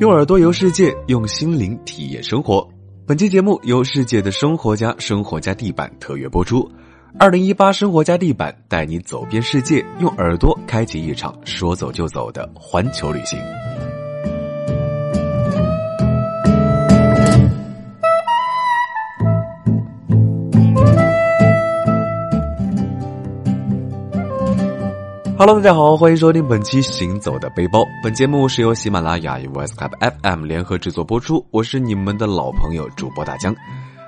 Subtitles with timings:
[0.00, 2.64] 用耳朵游世界，用心灵体验生活。
[3.04, 6.70] 本期节目由世界的生活家生活家地板特约播出。
[7.18, 13.36] 二零一八生活家地板带你走遍世界，用耳朵开启一场说走就走的环球旅行。
[25.38, 27.82] Hello，大家好，欢迎收听本期《行走的背包》。
[28.02, 31.46] 本节目是由喜马拉雅与 West Club FM 联合制作播出。
[31.52, 33.54] 我是你们的老朋友主播大江，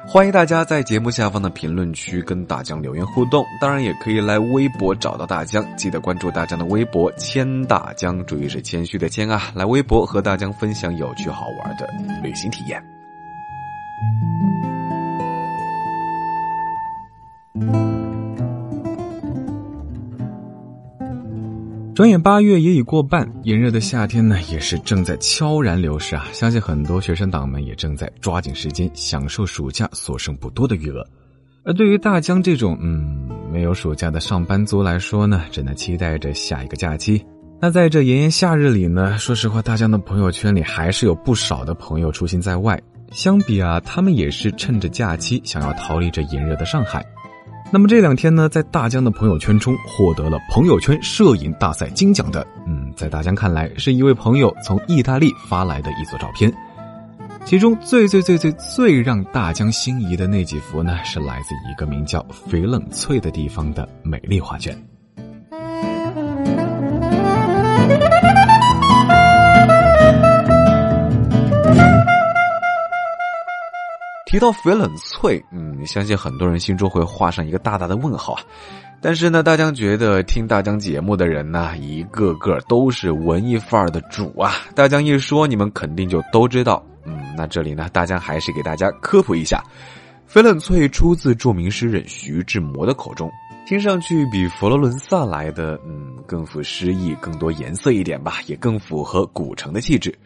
[0.09, 3.45] 欢迎大家在节目下方的评论区跟大江留言互动。
[3.61, 9.53] 当然，也可以来微博找到大江，记得关注大江的微博“谦大江”，注意是谦虚的谦啊。
[9.55, 11.89] 来微博和大江分享有趣好玩的
[12.25, 12.83] 旅行体验。
[22.01, 26.27] 转眼八月也已过半，炎热的夏天呢，也是正在悄然流逝啊！
[26.33, 31.07] 相信很多学生党们也正在抓紧时间享受暑假所剩不多的余额。
[31.63, 37.23] 而对于大江这种嗯没有暑假的上班族来说呢，只能期待着下一个假期。
[37.61, 42.81] 那在这炎炎夏日里呢，说实话，大江的朋友圈里还是有不少的朋友出行在外。
[43.13, 47.05] 相比啊，他们也是趁着假期想要逃离这炎热的上海。
[47.73, 56.53] 那么这两天呢，在大江的朋友圈中获得了朋友圈摄影大赛金奖的，嗯，在大江看来是一位朋友从意大利发来的一组照片，
[57.45, 64.77] 其中最最最最最让大江心仪的那几幅呢，是来自一个名叫翡冷翠的地方的美丽画卷。
[74.31, 78.43] 提到翡冷翠，嗯，相信很多人心中会画上一个大大的问号啊。
[79.01, 84.53] 但是呢，大江觉得听大江节目的人呢，一个个都是文艺范儿的主啊。
[84.73, 86.81] 大江一说，你们肯定就都知道。
[87.05, 89.65] 嗯，那这里呢，大江还是给大家科普一下，
[90.33, 93.29] 翡冷翠出自著名诗人徐志摩的口中，
[93.67, 100.17] 听上去比佛罗伦萨来的，嗯，更富诗意，更多颜色一点吧，也更符合古城的气质。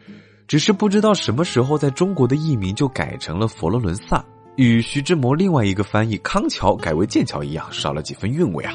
[0.47, 4.25] 只是不知道什么时候，在中国的译名就改成了佛罗伦萨，
[4.57, 8.75] 与徐志摩另外一个翻译康桥改为剑桥一样，少了几分韵味啊。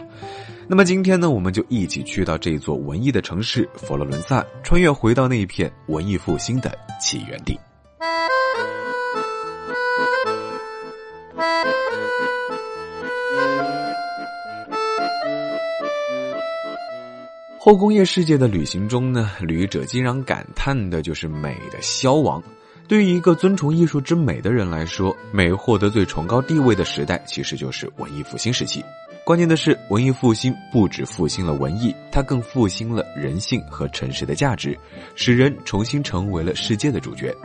[0.68, 7.57] 那么今天呢，我们就一起去到这座文艺的城市佛罗伦萨，穿越回到那一片文艺复兴的起源地。
[17.61, 22.41] 后工业世界的旅行中呢，旅者经常感叹的就是美的消亡。
[22.87, 28.81] 对于一个尊崇艺术之美的人来说，美获得最崇高地位的时代，其实就是文艺复兴时期。
[29.25, 34.79] 关键的是，文艺复兴不止复兴了文艺，它更复兴了人性和城市的价值，
[35.13, 37.35] 使人重新成为了世界的主角。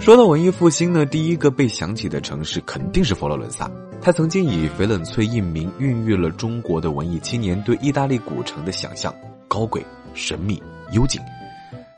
[0.00, 3.70] 说到文艺复兴呢，第一个被想起的城市肯定是佛罗伦萨。
[4.04, 9.14] 他曾经以翡冷翠一名，孕育了中国的文艺青年对意大利古城的想象：
[9.48, 9.82] 高贵、
[10.12, 11.18] 神秘、幽静。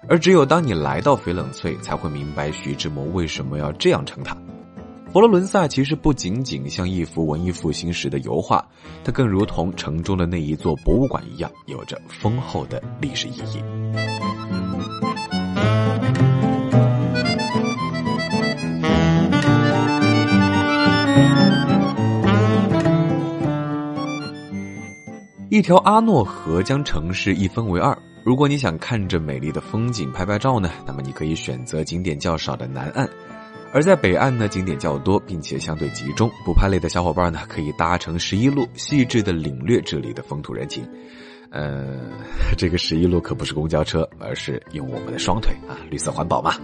[0.09, 4.37] 而只有当你来到翡冷翠，才会明白徐志摩为什么要这样称它。
[5.13, 8.65] 佛罗伦萨其实不仅仅像一幅文艺复兴时的油画，
[9.03, 13.61] 它更如同城中的那一座博物馆一样，有着丰厚的历史意义。
[25.57, 27.97] 一条阿诺河将城市一分为二。
[28.23, 33.09] 如果你想看着美丽的风景拍拍照呢，那么你可以选择景点较少的南岸；
[33.73, 36.31] 而在北岸呢，景点较多并且相对集中。
[36.45, 40.87] 不怕累的小伙伴呢，可以搭乘十一路，细致的领略这里的风土人情。
[41.49, 42.01] 呃，
[42.59, 46.57] 这个十一路可不是公交车，而是用我们的双腿啊，绿色环保嘛。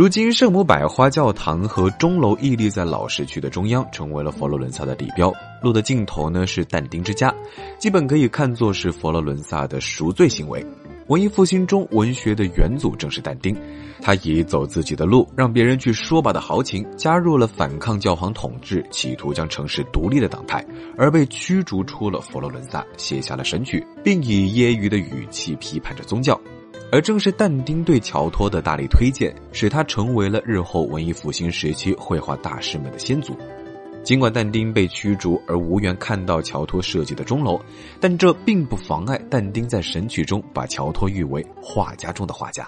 [0.00, 5.30] 如今，圣母百花教堂和钟楼屹立在老市区的中央，成为了佛罗伦萨的地标。
[5.60, 7.30] 路的尽头呢是但丁之家，
[7.78, 10.66] 基本可以看作是佛罗伦萨的赎罪行为。
[11.08, 13.54] 文艺复兴中，文学的元祖正是但丁，
[14.00, 20.64] 他以走自己的路，让别人去说吧的豪情，加入了反抗教皇统治、企图将城市独立的党派，
[20.96, 26.40] 而被驱逐出了佛罗伦萨，写下了《神曲》，并以揶揄的语气批判着宗教。
[26.92, 33.36] 而正是但丁对乔托的大力推荐，使他成为了日后文艺复兴时期绘画大师们的先祖。
[34.02, 37.60] 尽管但丁被驱逐而无缘看到乔托设计的钟楼，
[38.00, 42.66] 但这并不妨碍但丁在《神曲》中把乔托誉为画家中的画家。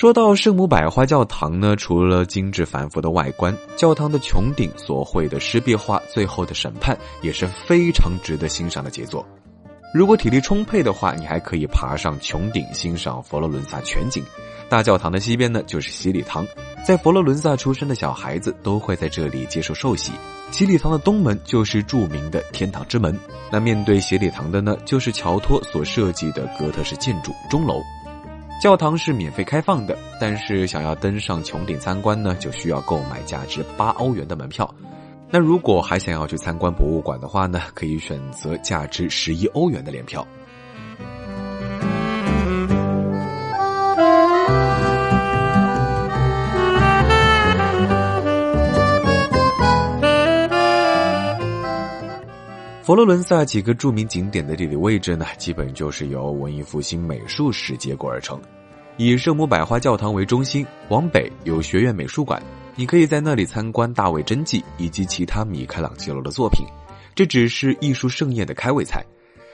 [0.00, 9.22] 说到圣母百花教堂呢，除了精致繁复的外观，教堂的穹顶所绘的湿壁画《最后的审判》也是非常值得欣赏的杰作。
[9.92, 14.24] 如果体力充沛的话，你还可以爬上穹顶欣赏佛罗伦萨全景。
[14.70, 16.46] 大教堂的西边呢，就是洗礼堂，
[16.82, 20.12] 在佛罗伦萨出生的小孩子都会在这里接受受洗。
[20.50, 23.14] 洗礼堂的东门就是著名的天堂之门，
[23.52, 27.82] 那面对洗礼堂的呢，就是乔托所设计的哥特式建筑钟楼。
[28.60, 34.68] 教堂是免费开放的，但是想要登上穹顶参观呢，就需要购买价值八欧元的门票。
[35.30, 40.26] 那如果还想要去参观博物馆的话呢，可以选择价值十一欧元的联票。
[52.90, 58.36] 佛罗伦萨几个著名景点的地理位置呢，基本就是由文艺复兴美术史结果而成。
[58.96, 62.42] 以圣母百花教堂为中心，往北有学院美术馆，
[62.74, 66.66] 你可以在那里参观大卫真迹以及其他米开朗基罗的作品。
[67.14, 69.06] 这只是艺术盛宴的开胃菜。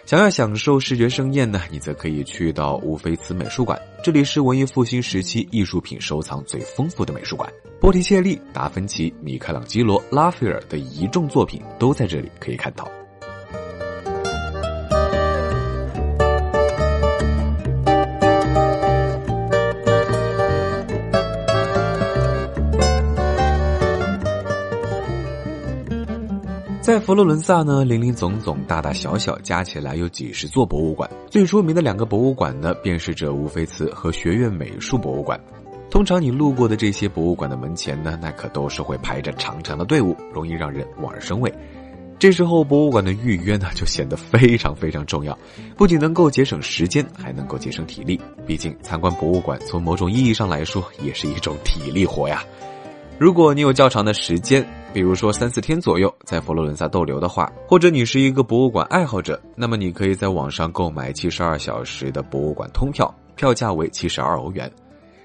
[0.07, 7.53] 想要享受视觉盛宴呢，你则可以去到乌菲茨美术馆，这里是文艺复兴时期艺术品收藏最丰富的美术馆。
[7.83, 12.91] 波提切利、达芬奇、米开朗基罗、拉斐尔的一众作品都在这里可以看到。
[27.07, 31.09] 佛罗伦萨呢，林林总总、大大小小加起来有几十座博物馆。
[31.31, 35.41] 最出名的两个博物馆呢，便是这乌菲茨和学院美术博物馆。
[35.89, 41.55] 通常你路过的这些博物馆的门前呢，那可都是会排着长长的队伍，容易让人望而生畏。
[42.19, 45.39] 这时候博物馆的预约呢，就显得非常非常重要，
[45.77, 48.21] 不仅能够节省时间，还能够节省体力。
[48.45, 52.43] 毕竟参观博物馆，从某种意义上来说，也是一种体力活呀。
[53.19, 64.71] 如果你有较长的时间，比如说三四天左右在佛罗伦萨逗留的话，或者你是一个博物馆爱好者，那么你可以在网上购买七十二小时的博物馆通票，票价为七十二欧元。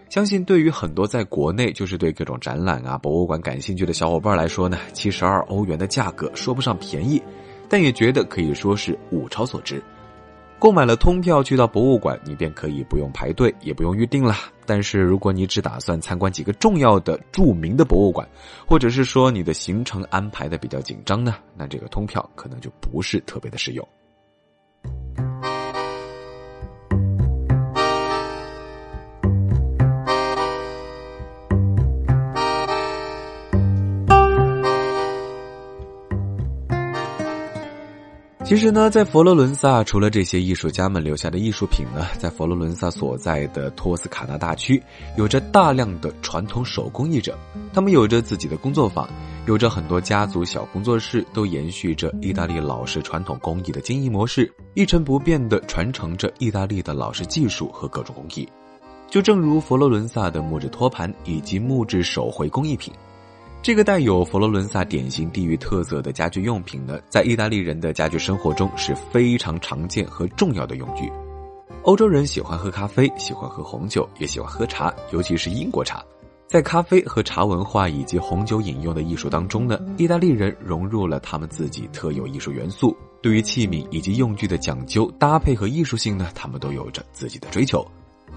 [0.07, 7.21] 相信对于很多在国内就是对各种展览啊、博物馆感兴趣的小伙伴来说呢，七十二欧元的价格说不上便宜，
[7.67, 9.83] 但也觉得可以说是物超所值。
[10.61, 14.35] 购买了通票去到博物馆，你便可以不用排队，也不用预定了。
[14.63, 18.29] 但是如果你只打算参观几个重要的、著名的博物馆，
[18.67, 23.83] 或者是说你的行程安排的比较紧张呢，那这个通票可能就不是特别的实用。
[38.51, 44.83] 其实呢，在佛罗伦萨，除了这些艺术家们留下的艺术品呢，在佛罗伦萨所在的托斯卡纳大区，
[45.18, 47.39] 有着大量的传统手工艺者，
[47.74, 49.09] 他们有着自己的工作坊，
[49.48, 58.45] 有着很多家族小工作室，都延续着意大利老式传统工艺的经营模式，一成不变的传承着意大利的老式技术和各种工艺。
[59.09, 62.94] 就正如佛罗伦萨的木质托盘以及木质手绘工艺品。
[63.63, 71.11] 这个带有佛罗伦萨典型地域特色的家具用品呢，在意大利人的家居生活中是非常常见和重要的用具。
[71.83, 76.03] 欧洲人喜欢喝咖啡，喜欢喝红酒，也喜欢喝茶，尤其是英国茶。
[76.47, 82.97] 在咖啡和茶文化以及红酒饮用的艺术当中呢，意大利人融入了他们自己特有艺术元素。
[83.21, 87.85] 对于器皿以及用具的讲究、搭配和艺术性呢，他们都有着自己的追求。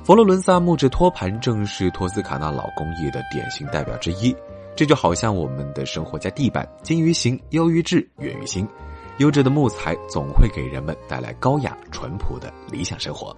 [0.04, 4.36] 佛罗伦萨木质托盘正是托斯卡纳老工艺的典型代表之一。
[4.76, 8.66] 这就好像我们的生活在地板，精于形，优于质，远于心。
[9.18, 13.36] 优质的木材总会给人们带来高雅、淳朴的理想生活。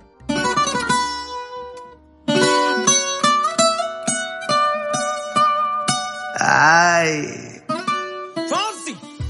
[6.39, 7.23] 哎，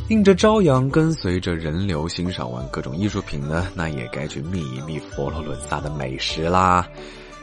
[0.08, 6.86] 应着朝阳，跟随着人流，欣赏完各种艺术品呢，那也该去觅一觅佛罗伦萨的美食啦。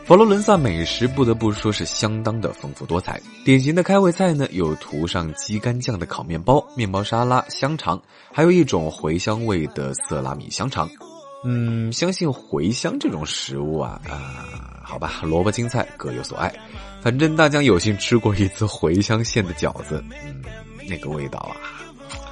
[0.06, 3.22] 佛罗伦萨美食不得不说是相当的丰富多彩。
[3.46, 10.90] 典型的开胃菜呢，有涂上鸡肝酱的烤面包、面包沙拉、香肠，还有一种茴香味的色拉米香肠。
[11.46, 16.54] 嗯，相信茴香这种食物啊，啊，好吧，萝卜青菜各有所爱。
[17.02, 20.44] 反正大江有幸吃过一次茴香馅的饺子，嗯，
[20.90, 21.56] 那个味道啊，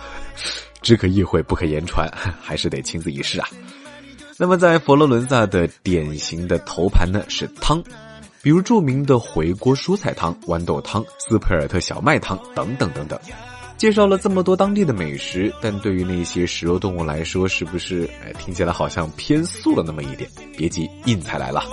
[0.82, 2.10] 只可意会不可言传，
[2.42, 3.48] 还是得亲自一试啊。
[4.42, 7.80] 那么，在佛罗伦萨的典型的头盘呢是汤，
[8.42, 13.20] 比如著名的回锅蔬菜汤、豌豆汤、斯佩尔特小麦汤等等等等。
[13.78, 20.28] 介绍了这么多当地的美食，但对于那些食肉动物来说，是不是哎听起来好像偏素了那么一点？
[20.58, 21.64] 别急，硬菜来了。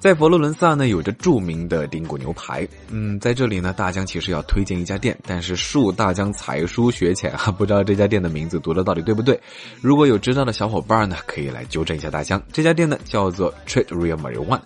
[0.00, 2.66] 在佛罗伦萨呢，有着著名的丁骨牛排。
[2.88, 9.38] 嗯，在这里呢，大江其实要推荐一家店，但是恕大江才疏学浅哈， 不知道这家店的名字读的到底对不对。
[9.80, 12.40] 如果有知道的小伙伴呢，可以来纠正一下大江。
[12.52, 14.60] 这家店呢，叫做 Trattoria One。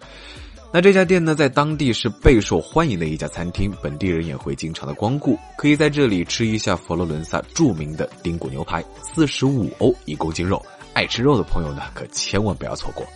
[0.71, 10.63] 那这家店呢，在当地是备受欢迎的一家餐厅，本地人也会经常的光顾，可以在这里吃一下佛罗伦萨著名的丁骨牛排，四十五欧一公斤肉。
[10.93, 13.07] 爱吃肉的朋友呢，可千万不要错过。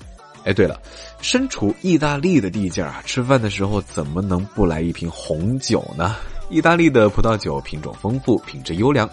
[0.46, 0.80] 哎，对了，
[1.20, 6.14] 身处意大利的地界啊，吃饭的时候怎么能不来一瓶红酒呢？
[6.48, 9.10] 意大利的葡萄酒品种丰富，品质优良。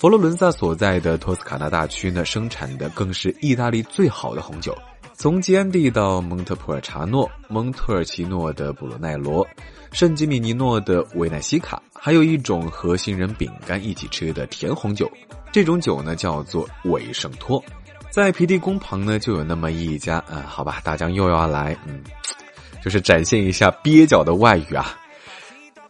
[0.00, 4.76] 佛罗伦萨所在的托斯卡纳大区呢，生产的更是意大利最好的红酒。
[5.14, 9.46] 从吉安蒂到蒙特普尔查诺、蒙特尔奇诺的布鲁奈罗、
[9.92, 15.08] 圣吉米尼诺的维奈西卡，还有一种和杏仁饼干一起吃的甜红酒，
[15.52, 17.62] 这种酒呢叫做韦圣托。
[18.12, 22.04] 在皮蒂宫旁呢，就有那么一家，嗯，好吧，大江又要来，嗯，
[22.84, 24.94] 就是展现一下蹩脚的外语啊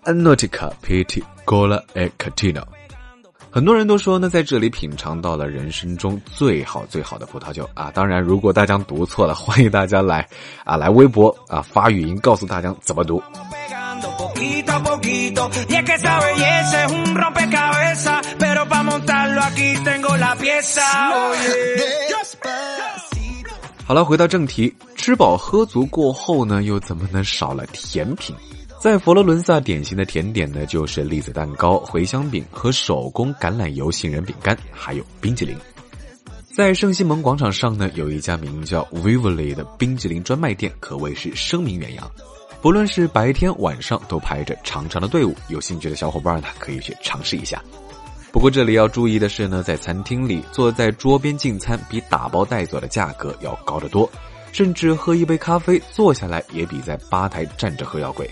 [0.04, 2.62] ，Anotica Piti Gola e Catino。
[3.50, 7.90] 很多人都说呢，在这里品尝到了人生中最好最好的葡萄酒啊。
[7.92, 10.26] 当然，如果大江读错了，欢迎大家来
[10.64, 13.20] 啊，来微博啊发语音告诉大家怎么读。
[23.84, 28.34] 好了，回到正题，吃饱喝足过后呢，又怎么能少了甜品？
[28.80, 35.56] 在佛罗伦萨，典型的甜点呢，就是栗子蛋糕、茴香饼和手工橄榄油杏仁饼干，还有冰淇淋。
[36.56, 42.10] 在圣西蒙广场上呢，有一家名叫 Vivoli 的冰淇淋专卖店，可谓是声名远扬。
[42.60, 45.34] 不论是白天晚上，都排着长长的队伍。
[45.48, 47.62] 有兴趣的小伙伴呢，可以去尝试一下。
[48.32, 54.10] 不过这里要注意的是呢，在餐厅里坐在桌边进餐比打包带走的价格要高得多，
[54.52, 58.28] 甚至喝一杯咖啡坐下来也比在吧台站着喝要贵。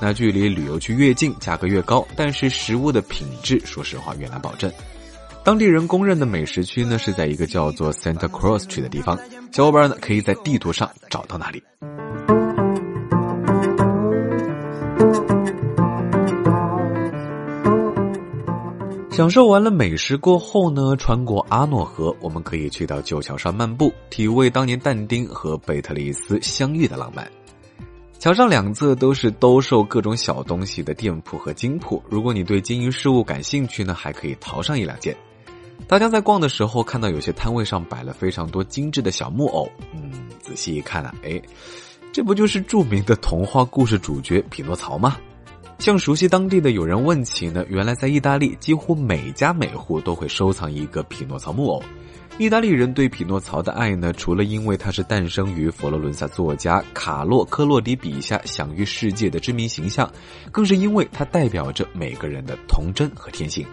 [0.00, 4.70] 那距离旅游区越近，价格越高，但是食物的品质，说实话越难保证。
[5.44, 9.16] 当地人公认的美食区呢，是在一个叫做 Santa Cruz 区的地方，
[9.52, 11.62] 小伙伴呢可以在地图上找到那里。
[19.14, 27.30] 享受完了美食过后呢，穿过阿诺河，我们可以去到旧桥上漫步，体味当年但丁和贝特里斯相遇的浪漫。
[28.18, 35.16] 桥上两侧都是兜售各种小东西的店铺和金铺，如果你对金银饰物感兴趣呢，还可以淘上一两件。
[35.86, 41.40] 大家在逛的时候看到有些摊位上摆了非常多精致的小木偶，嗯，仔细一看啊，哎，
[42.12, 45.18] 这不就是著名的童话故事主角匹诺曹吗？
[45.78, 51.82] 向熟悉当地的友人问起呢，原来在意大利，几乎每家每户都会收藏一个匹诺曹木偶。
[52.38, 60.10] 意大利人对匹诺曹的爱呢，除了因为他是诞生于佛罗伦萨作家卡洛克洛迪笔下享誉世界的知名形象，
[60.50, 63.64] 更是因为他代表着每个人的童真和天性。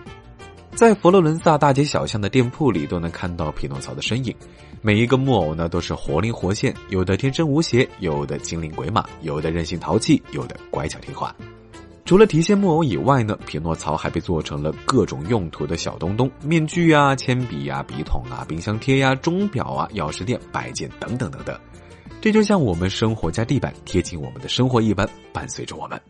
[0.76, 4.36] 在佛罗伦萨大街小巷的店铺里，都能看到匹诺曹的身影。
[4.82, 11.36] 每一个木偶呢，都是活灵活现，有的天真无邪，有的精灵鬼马，有的任性淘气，有的乖巧听话。
[12.12, 21.58] 除了提线木偶以外呢，匹诺曹还被做成了各种用途的小东东，面具啊、铅笔呀、笔筒啊、冰箱贴呀、钟表啊、钥匙链、摆件等等等等。
[22.20, 26.02] 这就像我们生活家地板贴近我们的生活一般，伴随着我们。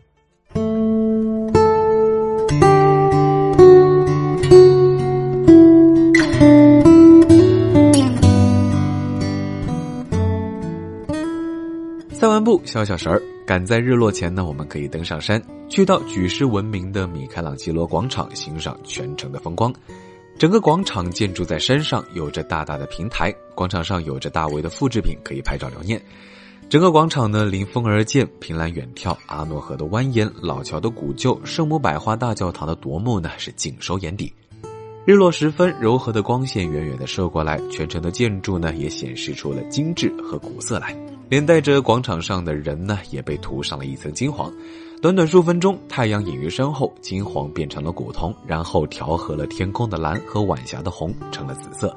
[12.10, 13.22] 散完步，消消神儿。
[13.44, 19.72] 赶在日落前呢，我们可以登上山，去到举世闻名的米开朗基罗广场，欣赏全城的风光。
[20.38, 26.00] 整个广场建筑在山上，有着大大的平台，广场上有着大卫的复制品，可以拍照留念。
[26.68, 34.32] 整个广场呢，临风而建，凭栏远眺，阿诺河的蜿蜒，老桥的古旧，圣母百花大教堂的夺目呢，是尽收眼底。
[35.04, 40.96] 日落时分，柔和的光线远远的射过来，全城的建筑呢，也显示出了精致和古色来。
[41.32, 44.52] 连带着广场上的人呢，也被涂上了一层金黄。
[45.00, 51.96] 短短数分钟，太阳隐于身后，金黄变成了古铜，然后调和了天空的蓝和晚霞的红，成了紫色。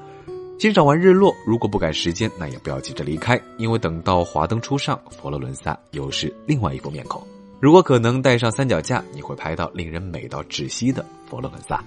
[0.57, 7.21] 欣赏完日落，如果不赶时间，那也不要急着离开，因为等到华灯初上，佛罗伦萨又是另外一副面孔。
[7.59, 11.83] 如果可能带上三脚架，你会拍到令人美到窒息的佛罗伦萨。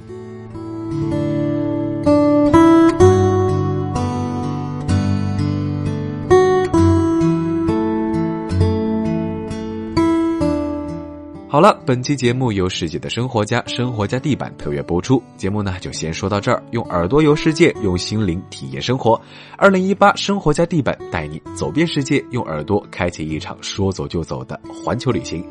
[11.50, 15.23] 好了，本期节目由世界的生活家生活家地板特约播出。
[15.38, 19.19] 节目呢就先说到这儿，用耳朵游世界，用心灵体验生活。
[19.57, 25.43] 二零一八生活家地板带你走遍世界，用耳朵开启一场说走就走的环球旅行。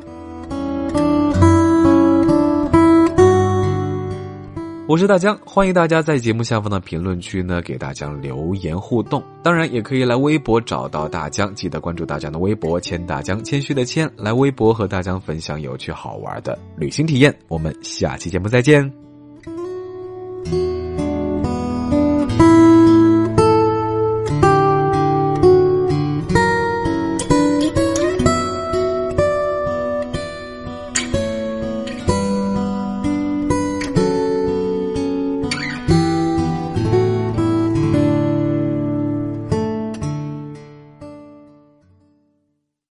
[4.88, 17.38] 我是大江，欢迎大家在节目下方的评论区呢给大江留言互动，当然也可以来微博找到大江，记得关注大江的微博“谦大江”，谦虚的谦，来微博和大江分享有趣好玩的旅行体验。
[17.50, 19.07] 我们下期节目再见。